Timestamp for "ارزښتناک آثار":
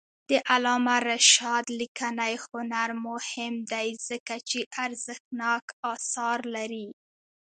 4.83-6.39